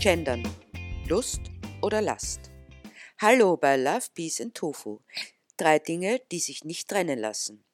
[0.00, 0.42] Gendern.
[1.06, 1.42] Lust
[1.82, 2.50] oder Last.
[3.18, 5.00] Hallo bei Love, Peace and Tofu.
[5.58, 7.66] Drei Dinge, die sich nicht trennen lassen.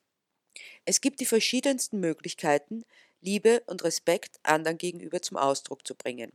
[0.85, 2.83] Es gibt die verschiedensten Möglichkeiten,
[3.21, 6.33] Liebe und Respekt anderen gegenüber zum Ausdruck zu bringen.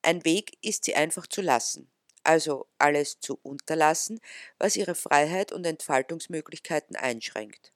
[0.00, 1.90] Ein Weg ist sie einfach zu lassen,
[2.24, 4.20] also alles zu unterlassen,
[4.56, 7.74] was ihre Freiheit und Entfaltungsmöglichkeiten einschränkt.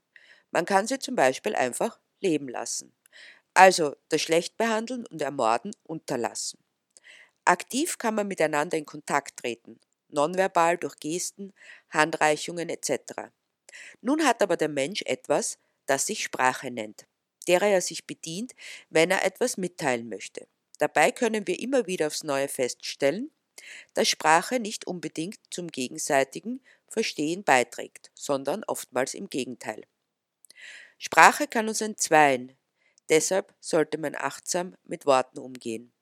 [0.50, 2.94] Man kann sie zum Beispiel einfach leben lassen,
[3.52, 6.63] also das Schlechtbehandeln und Ermorden unterlassen.
[7.44, 11.52] Aktiv kann man miteinander in Kontakt treten, nonverbal durch Gesten,
[11.90, 13.30] Handreichungen etc.
[14.00, 17.06] Nun hat aber der Mensch etwas, das sich Sprache nennt,
[17.46, 18.54] derer er sich bedient,
[18.88, 20.46] wenn er etwas mitteilen möchte.
[20.78, 23.30] Dabei können wir immer wieder aufs Neue feststellen,
[23.94, 29.84] dass Sprache nicht unbedingt zum gegenseitigen Verstehen beiträgt, sondern oftmals im Gegenteil.
[30.98, 32.56] Sprache kann uns entzweien,
[33.08, 35.93] deshalb sollte man achtsam mit Worten umgehen.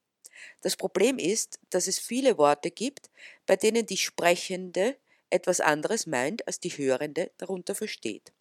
[0.60, 3.10] Das Problem ist, dass es viele Worte gibt,
[3.46, 4.96] bei denen die Sprechende
[5.30, 8.32] etwas anderes meint, als die Hörende darunter versteht.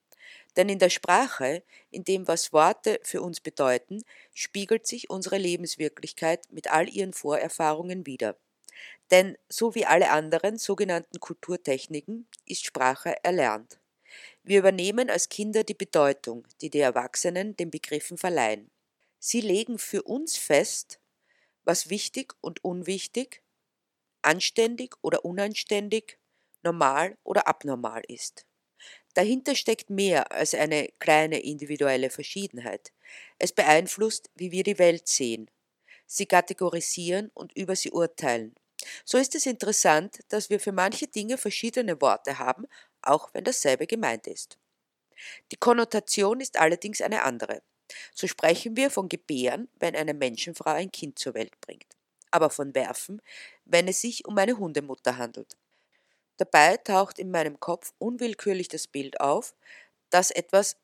[0.55, 4.03] Denn in der Sprache, in dem, was Worte für uns bedeuten,
[4.33, 8.37] spiegelt sich unsere Lebenswirklichkeit mit all ihren Vorerfahrungen wider.
[9.11, 13.79] Denn so wie alle anderen sogenannten Kulturtechniken ist Sprache erlernt.
[14.43, 18.71] Wir übernehmen als Kinder die Bedeutung, die die Erwachsenen den Begriffen verleihen.
[19.19, 20.99] Sie legen für uns fest,
[21.63, 23.43] was wichtig und unwichtig,
[24.21, 26.19] anständig oder unanständig,
[26.63, 28.45] normal oder abnormal ist.
[29.13, 32.91] Dahinter steckt mehr als eine kleine individuelle Verschiedenheit.
[33.39, 35.49] Es beeinflusst, wie wir die Welt sehen,
[36.07, 38.55] sie kategorisieren und über sie urteilen.
[39.05, 42.65] So ist es interessant, dass wir für manche Dinge verschiedene Worte haben,
[43.01, 44.57] auch wenn dasselbe gemeint ist.
[45.51, 47.61] Die Konnotation ist allerdings eine andere.
[48.13, 51.87] So sprechen wir von Gebären, wenn eine Menschenfrau ein Kind zur Welt bringt,
[52.31, 53.21] aber von Werfen,
[53.65, 55.57] wenn es sich um eine Hundemutter handelt.
[56.37, 59.55] Dabei taucht in meinem Kopf unwillkürlich das Bild auf,
[60.09, 60.77] dass etwas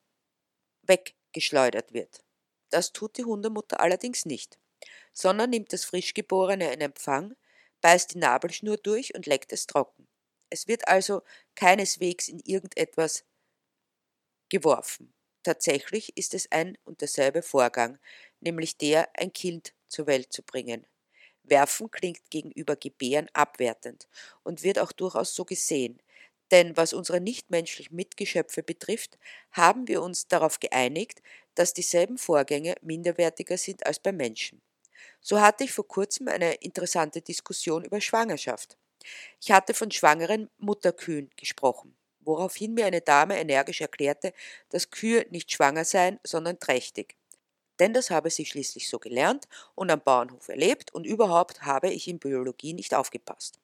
[0.82, 2.22] weggeschleudert wird.
[2.70, 4.58] Das tut die Hundemutter allerdings nicht,
[5.12, 7.34] sondern nimmt das Frischgeborene in Empfang,
[7.80, 10.06] beißt die Nabelschnur durch und leckt es trocken.
[10.50, 11.22] Es wird also
[11.54, 13.24] keineswegs in irgendetwas
[14.48, 15.12] geworfen.
[15.48, 17.98] Tatsächlich ist es ein und derselbe Vorgang,
[18.40, 20.86] nämlich der, ein Kind zur Welt zu bringen.
[21.42, 24.08] Werfen klingt gegenüber Gebären abwertend
[24.42, 26.02] und wird auch durchaus so gesehen,
[26.50, 29.18] denn was unsere nichtmenschlichen Mitgeschöpfe betrifft,
[29.50, 31.22] haben wir uns darauf geeinigt,
[31.54, 34.60] dass dieselben Vorgänge minderwertiger sind als bei Menschen.
[35.22, 38.76] So hatte ich vor kurzem eine interessante Diskussion über Schwangerschaft.
[39.40, 41.96] Ich hatte von schwangeren Mutterkühen gesprochen
[42.28, 44.32] woraufhin mir eine Dame energisch erklärte,
[44.70, 47.16] dass Kühe nicht schwanger seien, sondern trächtig.
[47.80, 52.08] Denn das habe sie schließlich so gelernt und am Bauernhof erlebt und überhaupt habe ich
[52.08, 53.58] in Biologie nicht aufgepasst.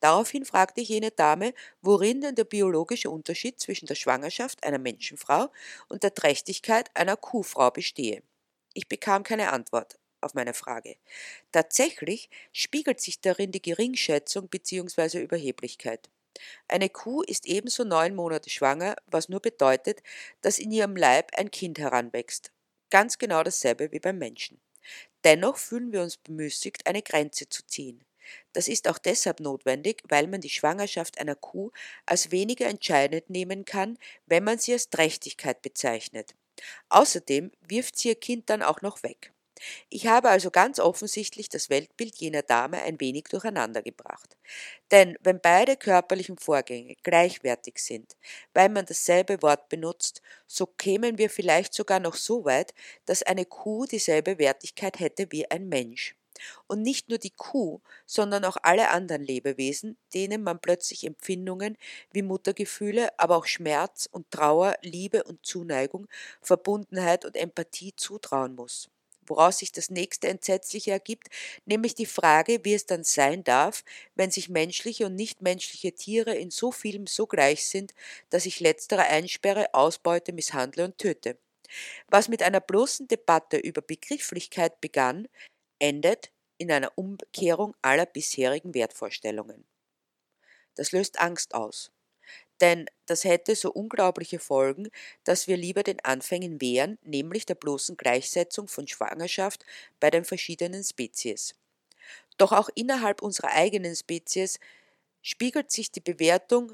[0.00, 5.50] Daraufhin fragte ich jene Dame, worin denn der biologische Unterschied zwischen der Schwangerschaft einer Menschenfrau
[5.88, 8.22] und der Trächtigkeit einer Kuhfrau bestehe.
[8.74, 10.96] Ich bekam keine Antwort auf meine Frage.
[11.52, 15.22] Tatsächlich spiegelt sich darin die Geringschätzung bzw.
[15.22, 16.10] Überheblichkeit.
[16.68, 20.02] Eine Kuh ist ebenso neun Monate schwanger, was nur bedeutet,
[20.40, 22.52] dass in ihrem Leib ein Kind heranwächst.
[22.90, 24.60] Ganz genau dasselbe wie beim Menschen.
[25.24, 28.04] Dennoch fühlen wir uns bemüßigt, eine Grenze zu ziehen.
[28.52, 31.70] Das ist auch deshalb notwendig, weil man die Schwangerschaft einer Kuh
[32.06, 36.34] als weniger entscheidend nehmen kann, wenn man sie als Trächtigkeit bezeichnet.
[36.88, 39.32] Außerdem wirft sie ihr Kind dann auch noch weg.
[39.88, 44.36] Ich habe also ganz offensichtlich das Weltbild jener Dame ein wenig durcheinander gebracht.
[44.90, 48.16] Denn wenn beide körperlichen Vorgänge gleichwertig sind,
[48.54, 52.74] weil man dasselbe Wort benutzt, so kämen wir vielleicht sogar noch so weit,
[53.06, 56.16] dass eine Kuh dieselbe Wertigkeit hätte wie ein Mensch.
[56.66, 61.76] Und nicht nur die Kuh, sondern auch alle anderen Lebewesen, denen man plötzlich Empfindungen
[62.12, 66.08] wie Muttergefühle, aber auch Schmerz und Trauer, Liebe und Zuneigung,
[66.40, 68.90] Verbundenheit und Empathie zutrauen muss
[69.26, 71.28] woraus sich das nächste Entsetzliche ergibt,
[71.64, 73.84] nämlich die Frage, wie es dann sein darf,
[74.14, 77.94] wenn sich menschliche und nichtmenschliche Tiere in so vielem so gleich sind,
[78.30, 81.38] dass ich letztere einsperre, ausbeute, misshandle und töte.
[82.08, 85.28] Was mit einer bloßen Debatte über Begrifflichkeit begann,
[85.78, 89.64] endet in einer Umkehrung aller bisherigen Wertvorstellungen.
[90.74, 91.90] Das löst Angst aus.
[92.62, 94.88] Denn das hätte so unglaubliche Folgen,
[95.24, 99.66] dass wir lieber den Anfängen wehren, nämlich der bloßen Gleichsetzung von Schwangerschaft
[100.00, 101.56] bei den verschiedenen Spezies.
[102.38, 104.58] Doch auch innerhalb unserer eigenen Spezies
[105.22, 106.72] spiegelt sich die Bewertung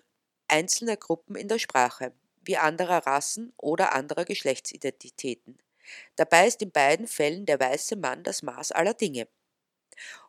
[0.49, 2.13] einzelner Gruppen in der Sprache,
[2.45, 5.59] wie anderer Rassen oder anderer Geschlechtsidentitäten.
[6.17, 9.29] Dabei ist in beiden Fällen der weiße Mann das Maß aller Dinge.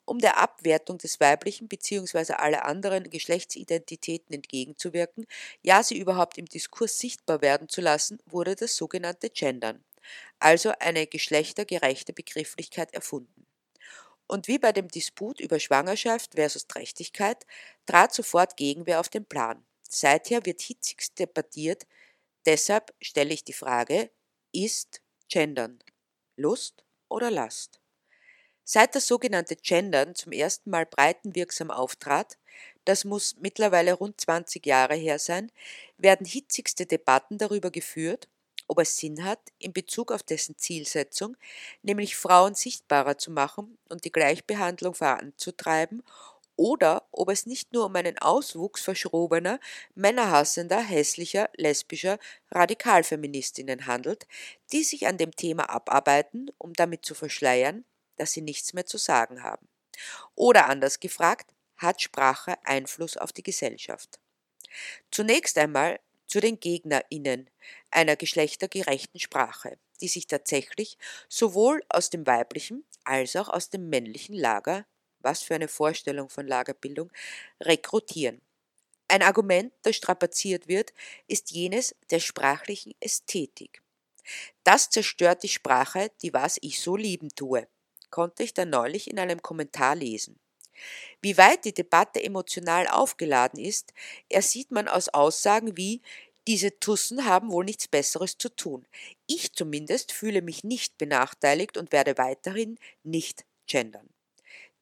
[0.09, 2.33] Um der Abwertung des weiblichen bzw.
[2.33, 5.27] aller anderen Geschlechtsidentitäten entgegenzuwirken,
[5.61, 9.83] ja sie überhaupt im Diskurs sichtbar werden zu lassen, wurde das sogenannte Gendern,
[10.39, 13.45] also eine geschlechtergerechte Begrifflichkeit erfunden.
[14.27, 17.45] Und wie bei dem Disput über Schwangerschaft versus Trächtigkeit
[17.85, 19.65] trat sofort Gegenwehr auf den Plan.
[19.87, 21.87] Seither wird hitzigst debattiert,
[22.45, 24.11] deshalb stelle ich die Frage,
[24.51, 25.79] ist Gendern
[26.35, 27.78] Lust oder Last?
[28.71, 32.37] Seit das sogenannte Gendern zum ersten Mal breitenwirksam auftrat,
[32.85, 35.51] das muss mittlerweile rund 20 Jahre her sein,
[35.97, 38.27] werden hitzigste Debatten darüber geführt,
[38.67, 41.35] ob es Sinn hat, in Bezug auf dessen Zielsetzung,
[41.81, 46.03] nämlich Frauen sichtbarer zu machen und die Gleichbehandlung voranzutreiben,
[46.55, 49.59] oder ob es nicht nur um einen Auswuchs verschrobener,
[49.95, 52.19] männerhassender, hässlicher, lesbischer
[52.51, 54.27] Radikalfeministinnen handelt,
[54.71, 57.83] die sich an dem Thema abarbeiten, um damit zu verschleiern,
[58.19, 59.67] dass sie nichts mehr zu sagen haben.
[60.35, 64.19] Oder anders gefragt, hat Sprache Einfluss auf die Gesellschaft?
[65.11, 67.49] Zunächst einmal zu den Gegnerinnen
[67.89, 74.35] einer geschlechtergerechten Sprache, die sich tatsächlich sowohl aus dem weiblichen als auch aus dem männlichen
[74.35, 74.85] Lager,
[75.19, 77.11] was für eine Vorstellung von Lagerbildung,
[77.59, 78.41] rekrutieren.
[79.07, 80.93] Ein Argument, das strapaziert wird,
[81.27, 83.81] ist jenes der sprachlichen Ästhetik.
[84.63, 87.67] Das zerstört die Sprache, die was ich so lieben tue,
[88.11, 90.39] konnte ich dann neulich in einem Kommentar lesen.
[91.21, 93.93] Wie weit die Debatte emotional aufgeladen ist,
[94.29, 96.01] ersieht man aus Aussagen wie
[96.47, 98.87] diese Tussen haben wohl nichts Besseres zu tun.
[99.27, 104.09] Ich zumindest fühle mich nicht benachteiligt und werde weiterhin nicht gendern.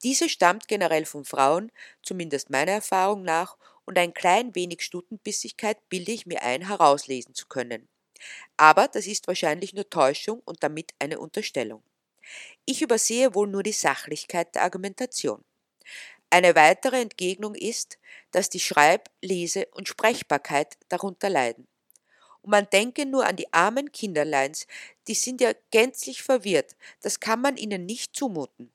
[0.01, 1.71] Diese stammt generell von Frauen,
[2.03, 7.47] zumindest meiner Erfahrung nach, und ein klein wenig Stutenbissigkeit bilde ich mir ein, herauslesen zu
[7.47, 7.87] können.
[8.57, 11.83] Aber das ist wahrscheinlich nur Täuschung und damit eine Unterstellung.
[12.67, 15.43] Ich übersehe wohl nur die Sachlichkeit der Argumentation.
[16.29, 17.99] Eine weitere Entgegnung ist,
[18.31, 21.67] dass die Schreib-, Lese- und Sprechbarkeit darunter leiden.
[22.41, 24.67] Und man denke nur an die armen Kinderleins,
[25.07, 28.73] die sind ja gänzlich verwirrt, das kann man ihnen nicht zumuten.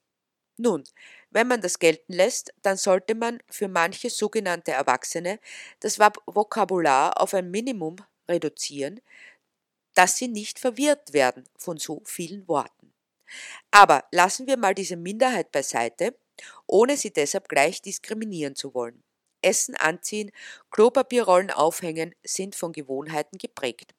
[0.57, 0.83] Nun,
[1.31, 5.39] wenn man das gelten lässt, dann sollte man für manche sogenannte Erwachsene
[5.81, 7.97] das Vokabular auf ein Minimum
[8.29, 9.01] reduzieren,
[9.95, 12.92] dass sie nicht verwirrt werden von so vielen Worten.
[13.71, 16.15] Aber lassen wir mal diese Minderheit beiseite
[16.67, 19.03] ohne sie deshalb gleich diskriminieren zu wollen.
[19.41, 20.31] Essen anziehen,
[20.71, 23.93] Klopapierrollen aufhängen sind von Gewohnheiten geprägt.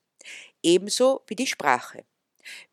[0.63, 2.05] Ebenso wie die Sprache.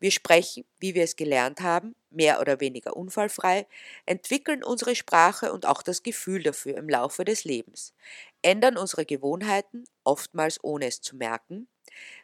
[0.00, 3.66] Wir sprechen, wie wir es gelernt haben, mehr oder weniger unfallfrei,
[4.06, 7.94] entwickeln unsere Sprache und auch das Gefühl dafür im Laufe des Lebens,
[8.42, 11.68] ändern unsere Gewohnheiten, oftmals ohne es zu merken.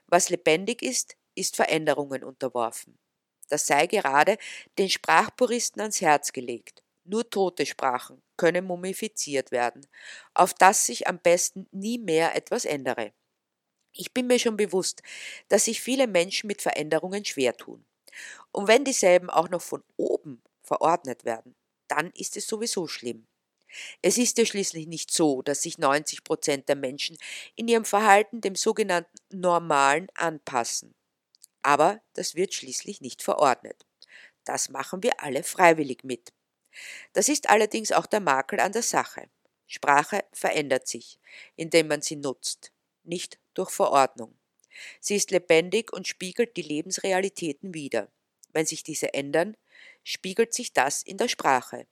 [0.06, 2.98] Was lebendig ist, ist Veränderungen unterworfen.
[3.48, 4.38] Das sei gerade
[4.78, 6.82] den Sprachpuristen ans Herz gelegt.
[7.04, 9.86] Nur tote Sprachen können mumifiziert werden,
[10.34, 13.12] auf das sich am besten nie mehr etwas ändere.
[13.92, 15.02] Ich bin mir schon bewusst,
[15.48, 17.84] dass sich viele Menschen mit Veränderungen schwer tun.
[18.52, 21.54] Und wenn dieselben auch noch von oben verordnet werden,
[21.88, 23.26] dann ist es sowieso schlimm.
[24.02, 27.16] Es ist ja schließlich nicht so, dass sich 90 Prozent der Menschen
[27.56, 30.94] in ihrem Verhalten dem sogenannten Normalen anpassen.
[31.62, 33.86] Aber das wird schließlich nicht verordnet.
[34.44, 36.32] Das machen wir alle freiwillig mit.
[37.12, 39.28] Das ist allerdings auch der Makel an der Sache.
[39.66, 41.18] Sprache verändert sich,
[41.56, 42.72] indem man sie nutzt,
[43.04, 44.38] nicht durch Verordnung.
[45.00, 48.08] Sie ist lebendig und spiegelt die Lebensrealitäten wider.
[48.52, 49.56] Wenn sich diese ändern,
[50.04, 51.86] spiegelt sich das in der Sprache.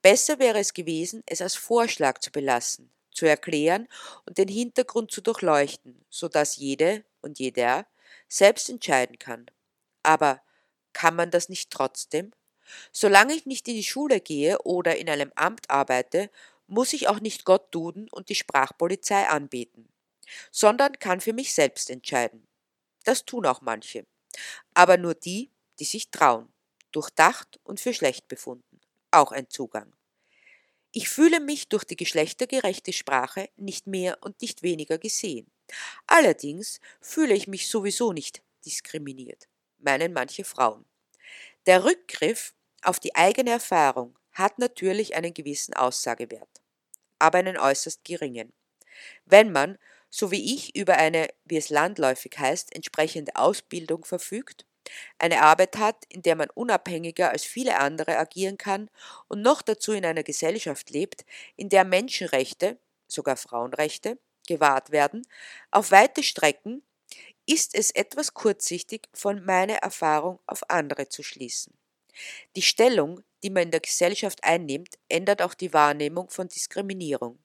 [0.00, 3.88] Besser wäre es gewesen, es als Vorschlag zu belassen, zu erklären
[4.26, 7.86] und den Hintergrund zu durchleuchten, so dass jede und jeder
[8.32, 9.46] selbst entscheiden kann.
[10.02, 10.40] Aber
[10.94, 12.32] kann man das nicht trotzdem?
[12.92, 16.30] Solange ich nicht in die Schule gehe oder in einem Amt arbeite,
[16.66, 19.88] muss ich auch nicht Gott duden und die Sprachpolizei anbeten,
[20.50, 22.48] sondern kann für mich selbst entscheiden.
[23.04, 24.06] Das tun auch manche,
[24.74, 26.50] aber nur die, die sich trauen,
[26.92, 29.94] durchdacht und für schlecht befunden, auch ein Zugang.
[30.92, 35.51] Ich fühle mich durch die geschlechtergerechte Sprache nicht mehr und nicht weniger gesehen.
[36.06, 39.48] Allerdings fühle ich mich sowieso nicht diskriminiert,
[39.78, 40.84] meinen manche Frauen.
[41.66, 46.60] Der Rückgriff auf die eigene Erfahrung hat natürlich einen gewissen Aussagewert,
[47.18, 48.52] aber einen äußerst geringen.
[49.24, 49.78] Wenn man,
[50.10, 54.66] so wie ich, über eine, wie es landläufig heißt, entsprechende Ausbildung verfügt,
[55.18, 58.90] eine Arbeit hat, in der man unabhängiger als viele andere agieren kann
[59.28, 61.24] und noch dazu in einer Gesellschaft lebt,
[61.56, 65.26] in der Menschenrechte, sogar Frauenrechte, gewahrt werden,
[65.70, 66.82] auf weite Strecken
[67.46, 71.74] ist es etwas kurzsichtig, von meiner Erfahrung auf andere zu schließen.
[72.56, 77.38] Die Stellung, die man in der Gesellschaft einnimmt, ändert auch die Wahrnehmung von Diskriminierung.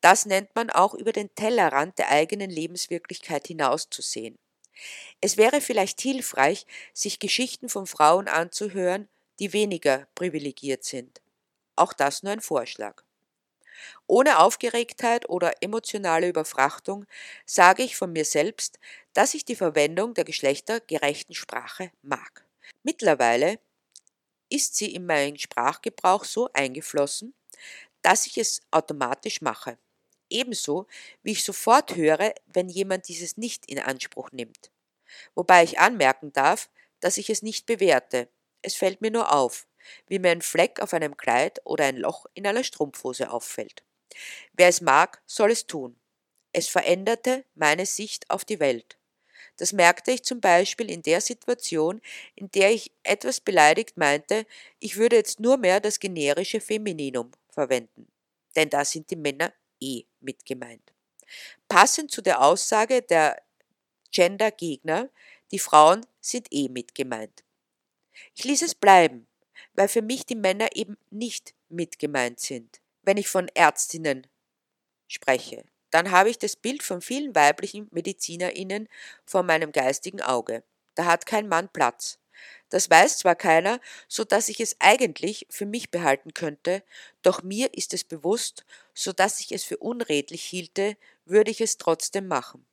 [0.00, 4.38] Das nennt man auch über den Tellerrand der eigenen Lebenswirklichkeit hinauszusehen.
[5.20, 11.22] Es wäre vielleicht hilfreich, sich Geschichten von Frauen anzuhören, die weniger privilegiert sind.
[11.76, 13.02] Auch das nur ein Vorschlag.
[14.06, 17.06] Ohne Aufgeregtheit oder emotionale Überfrachtung
[17.46, 18.78] sage ich von mir selbst,
[19.14, 22.44] dass ich die Verwendung der geschlechtergerechten Sprache mag.
[22.82, 23.58] Mittlerweile
[24.50, 27.34] ist sie in meinen Sprachgebrauch so eingeflossen,
[28.02, 29.78] dass ich es automatisch mache.
[30.28, 30.86] Ebenso
[31.22, 34.70] wie ich sofort höre, wenn jemand dieses nicht in Anspruch nimmt.
[35.34, 36.68] Wobei ich anmerken darf,
[37.00, 38.28] dass ich es nicht bewerte.
[38.60, 39.66] Es fällt mir nur auf,
[40.08, 43.82] wie mir ein Fleck auf einem Kleid oder ein Loch in einer Strumpfhose auffällt.
[44.52, 45.96] Wer es mag, soll es tun.
[46.52, 48.96] Es veränderte meine Sicht auf die Welt.
[49.56, 52.00] Das merkte ich zum Beispiel in der Situation,
[52.34, 54.46] in der ich etwas beleidigt meinte,
[54.80, 58.08] ich würde jetzt nur mehr das generische Femininum verwenden.
[58.56, 60.92] Denn da sind die Männer eh mit gemeint.
[61.68, 63.40] Passend zu der Aussage der
[64.10, 65.10] Gender-Gegner,
[65.50, 67.44] die Frauen sind eh mit gemeint.
[68.34, 69.26] Ich ließ es bleiben,
[69.74, 72.80] weil für mich die Männer eben nicht mit gemeint sind.
[73.04, 74.26] Wenn ich von Ärztinnen
[75.08, 78.88] spreche, dann habe ich das Bild von vielen weiblichen MedizinerInnen
[79.24, 80.64] vor meinem geistigen Auge.
[80.94, 82.18] Da hat kein Mann Platz.
[82.68, 86.82] Das weiß zwar keiner, so dass ich es eigentlich für mich behalten könnte,
[87.22, 91.78] doch mir ist es bewusst, so dass ich es für unredlich hielte, würde ich es
[91.78, 92.66] trotzdem machen.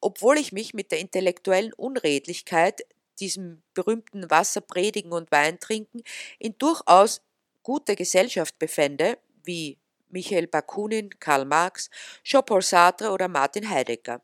[0.00, 2.82] Obwohl ich mich mit der intellektuellen Unredlichkeit
[3.20, 6.02] diesem berühmten Wasser predigen und Wein trinken,
[6.38, 7.22] in durchaus
[7.62, 9.18] guter Gesellschaft befände,
[9.50, 9.78] wie
[10.10, 11.90] Michael Bakunin, Karl Marx,
[12.22, 14.22] Jean-Paul Sartre oder Martin Heidegger.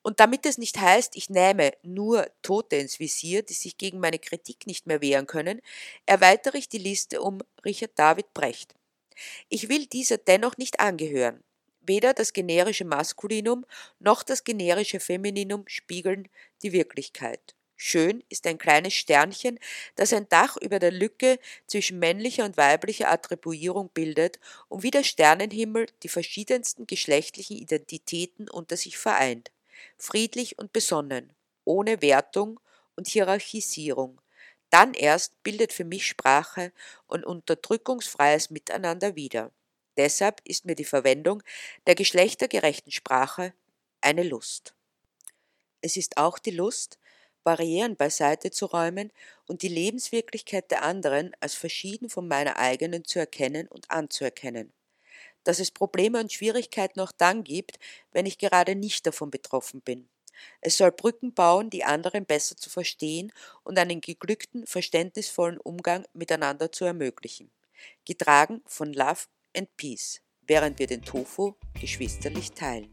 [0.00, 4.18] Und damit es nicht heißt, ich nehme nur Tote ins Visier, die sich gegen meine
[4.18, 5.60] Kritik nicht mehr wehren können,
[6.06, 8.74] erweitere ich die Liste um Richard David Brecht.
[9.50, 11.44] Ich will dieser dennoch nicht angehören.
[11.82, 13.66] Weder das generische Maskulinum
[13.98, 16.28] noch das generische Femininum spiegeln
[16.62, 17.54] die Wirklichkeit.
[17.80, 19.60] Schön ist ein kleines Sternchen,
[19.94, 25.04] das ein Dach über der Lücke zwischen männlicher und weiblicher Attribuierung bildet und wie der
[25.04, 29.52] Sternenhimmel die verschiedensten geschlechtlichen Identitäten unter sich vereint.
[29.96, 31.32] Friedlich und besonnen,
[31.64, 32.58] ohne Wertung
[32.96, 34.20] und Hierarchisierung.
[34.70, 36.72] Dann erst bildet für mich Sprache
[37.06, 39.52] und unterdrückungsfreies Miteinander wieder.
[39.96, 41.44] Deshalb ist mir die Verwendung
[41.86, 43.54] der geschlechtergerechten Sprache
[44.00, 44.74] eine Lust.
[45.80, 46.98] Es ist auch die Lust,
[47.44, 49.12] Barrieren beiseite zu räumen
[49.46, 54.72] und die Lebenswirklichkeit der anderen als verschieden von meiner eigenen zu erkennen und anzuerkennen.
[55.44, 57.78] Dass es Probleme und Schwierigkeiten auch dann gibt,
[58.12, 60.08] wenn ich gerade nicht davon betroffen bin.
[60.60, 63.32] Es soll Brücken bauen, die anderen besser zu verstehen
[63.64, 67.50] und einen geglückten, verständnisvollen Umgang miteinander zu ermöglichen.
[68.04, 69.22] Getragen von Love
[69.56, 72.92] and Peace, während wir den Tofu geschwisterlich teilen.